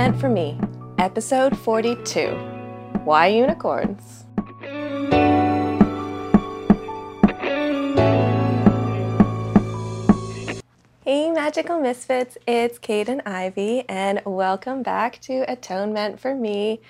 [0.00, 0.58] Meant for Me,
[0.96, 2.28] Episode 42
[3.04, 4.24] Why Unicorns?
[11.04, 16.80] Hey, Magical Misfits, it's Kaidain Ivy, and welcome back to Atonement for Me,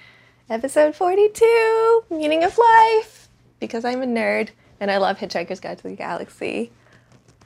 [0.49, 5.89] Episode 42 Meaning of Life, because I'm a nerd and I love Hitchhiker's Guide to
[5.89, 6.71] the Galaxy.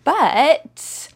[0.05, 1.09] But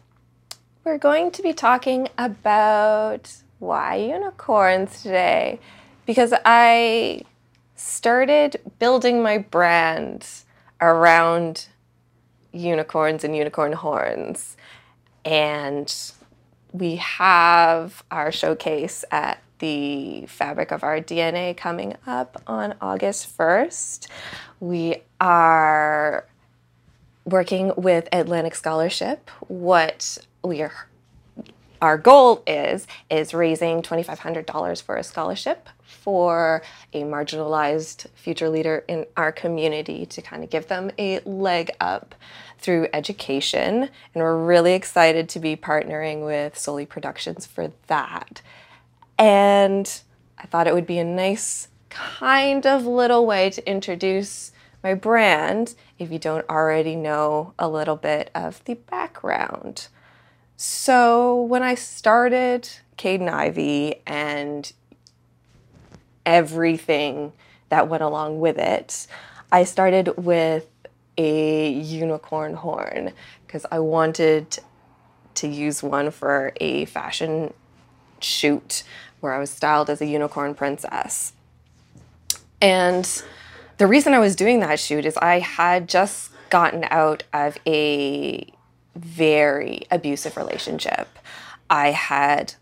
[0.83, 5.59] we're going to be talking about why unicorns today
[6.05, 7.21] because I
[7.75, 10.27] started building my brand
[10.81, 11.67] around
[12.51, 14.57] unicorns and unicorn horns.
[15.23, 15.93] And
[16.71, 24.07] we have our showcase at the Fabric of Our DNA coming up on August 1st.
[24.59, 26.25] We are
[27.25, 29.29] working with Atlantic Scholarship.
[29.47, 30.71] What we are
[31.81, 36.61] our goal is is raising $2500 for a scholarship for
[36.93, 42.15] a marginalized future leader in our community to kind of give them a leg up
[42.57, 48.41] through education and we're really excited to be partnering with Soli Productions for that
[49.17, 50.01] and
[50.37, 54.51] I thought it would be a nice kind of little way to introduce
[54.83, 59.87] my brand if you don't already know a little bit of the background.
[60.61, 64.69] So when I started Kaidain Ivy and
[66.25, 67.31] everything
[67.69, 69.07] that went along with it,
[69.53, 70.67] I started with
[71.17, 73.13] a unicorn horn
[73.47, 74.59] because I wanted
[75.35, 77.53] to use one for a fashion
[78.19, 78.83] shoot
[79.21, 81.31] where I was styled as a unicorn princess.
[82.61, 83.09] And
[83.77, 88.51] the reason I was doing that shoot is I had just gotten out of a
[88.99, 91.07] very abusive relationship.
[91.69, 92.55] I had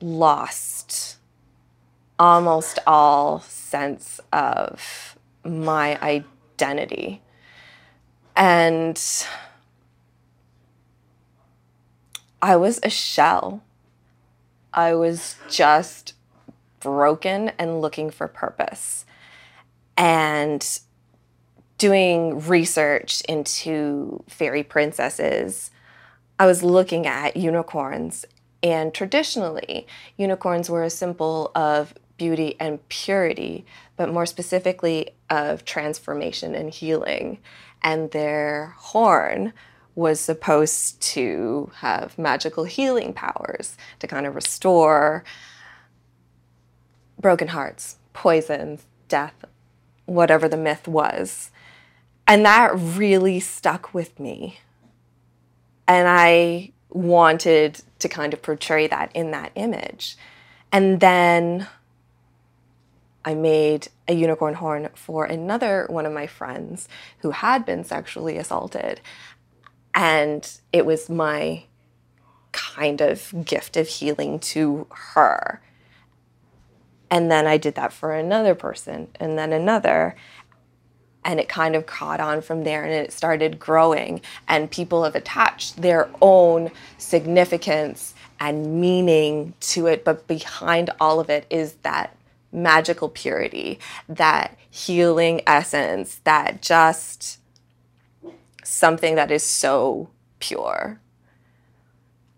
[0.00, 1.16] lost
[2.18, 7.22] almost all sense of my identity.
[8.36, 9.00] And
[12.42, 13.62] I was a shell.
[14.72, 16.14] I was just
[16.80, 19.04] broken and looking for purpose.
[19.96, 20.66] And
[21.80, 25.70] doing research into fairy princesses,
[26.38, 28.26] I was looking at unicorns.
[28.62, 29.86] And traditionally,
[30.18, 33.64] unicorns were a symbol of beauty and purity,
[33.96, 37.38] but more specifically of transformation and healing.
[37.80, 39.54] And their horn
[39.94, 45.24] was supposed to have magical healing powers to kind of restore
[47.18, 49.46] broken hearts, poisons, death,
[50.04, 51.50] whatever the myth was.
[52.30, 54.60] And that really stuck with me.
[55.88, 60.16] And I wanted to kind of portray that in that image.
[60.70, 61.66] And then
[63.24, 68.36] I made a unicorn horn for another one of my friends who had been sexually
[68.36, 69.00] assaulted.
[69.92, 71.64] And it was my
[72.52, 75.60] kind of gift of healing to her.
[77.10, 80.14] And then I did that for another person, and then another
[81.24, 85.14] and it kind of caught on from there and it started growing and people have
[85.14, 92.16] attached their own significance and meaning to it but behind all of it is that
[92.52, 93.78] magical purity
[94.08, 97.38] that healing essence that just
[98.62, 101.00] something that is so pure.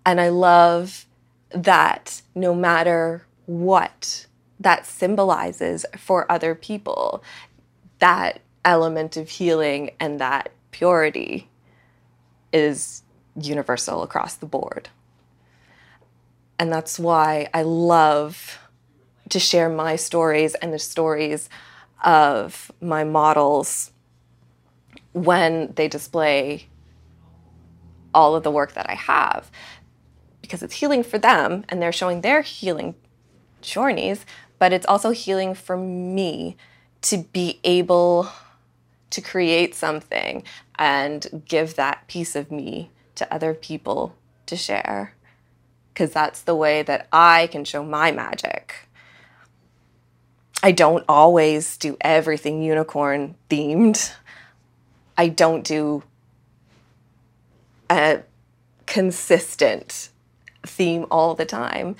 [0.04, 1.06] And i love
[1.50, 4.26] that no matter what
[4.58, 7.22] that symbolizes for other people
[7.98, 11.48] that element of healing and that purity
[12.52, 13.02] is
[13.40, 14.88] universal across the board.
[16.58, 18.58] And that's why I love
[19.30, 21.48] to share my stories and the stories
[22.04, 23.90] of my models
[25.12, 26.66] when they display
[28.14, 29.50] all of the work that I have
[30.40, 32.94] because it's healing for them and they're showing their healing
[33.62, 34.26] journeys,
[34.58, 36.56] but it's also healing for me
[37.02, 38.28] to be able
[39.12, 40.42] to create something
[40.78, 44.14] and give that piece of me to other people
[44.46, 45.14] to share.
[45.92, 48.88] Because that's the way that I can show my magic.
[50.62, 54.12] I don't always do everything unicorn themed.
[55.18, 56.04] I don't do
[57.90, 58.22] a
[58.86, 60.08] consistent
[60.64, 61.96] theme all the time.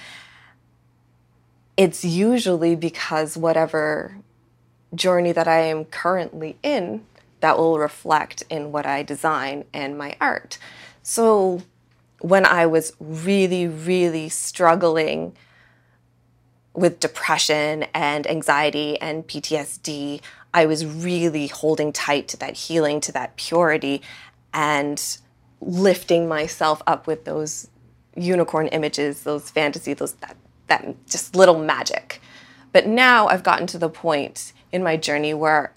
[1.76, 4.16] It's usually because whatever
[4.94, 7.04] journey that I am currently in
[7.40, 10.58] that will reflect in what I design and my art.
[11.02, 11.62] So
[12.20, 15.34] when I was really, really struggling
[16.72, 20.20] with depression and anxiety and PTSD,
[20.54, 24.02] I was really holding tight to that healing, to that purity,
[24.54, 25.18] and
[25.60, 27.68] lifting myself up with those
[28.16, 30.36] unicorn images, those fantasy, those that,
[30.68, 32.20] that just little magic.
[32.72, 35.72] But now I've gotten to the point in my journey where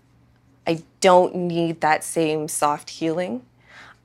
[0.66, 3.46] I don't need that same soft healing.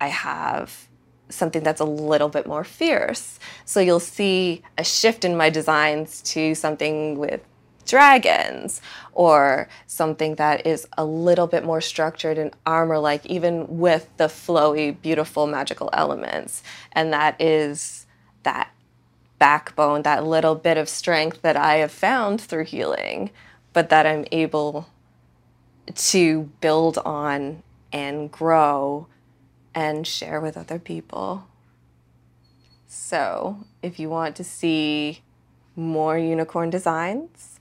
[0.01, 0.89] I have
[1.29, 3.39] something that's a little bit more fierce.
[3.65, 7.41] So you'll see a shift in my designs to something with
[7.87, 8.81] dragons
[9.13, 14.25] or something that is a little bit more structured and armor like, even with the
[14.25, 16.63] flowy, beautiful, magical elements.
[16.93, 18.07] And that is
[18.43, 18.71] that
[19.39, 23.31] backbone, that little bit of strength that I have found through healing,
[23.73, 24.89] but that I'm able
[25.95, 27.63] to build on
[27.93, 29.07] and grow
[29.75, 31.47] and share with other people.
[32.87, 35.23] So, if you want to see
[35.77, 37.61] more unicorn designs,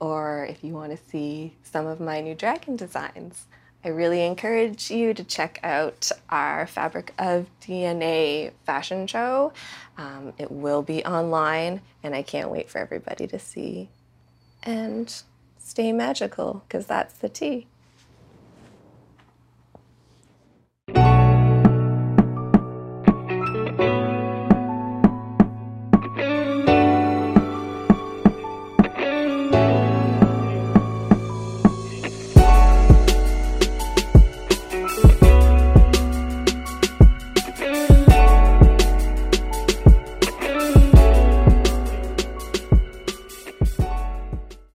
[0.00, 3.46] or if you want to see some of my new dragon designs,
[3.84, 9.52] I really encourage you to check out our Fabric of DNA fashion show.
[9.98, 13.90] Um, it will be online, and I can't wait for everybody to see.
[14.62, 15.14] And
[15.64, 17.66] stay magical, because that's the tea.